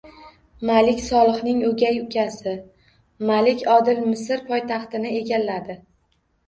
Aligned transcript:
Malik 0.69 1.03
Solihning 1.07 1.59
o‘gay 1.67 2.01
ukasi 2.05 2.55
Malik 3.33 3.65
Odil 3.77 4.05
Misr 4.09 4.45
poytaxtini 4.51 5.15
egalladi 5.25 5.83